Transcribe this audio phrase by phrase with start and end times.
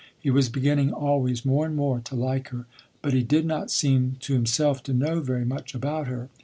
[0.19, 2.65] He was beginning always more and more to like her.
[3.03, 6.29] But he did not seem to himself to know very much about her.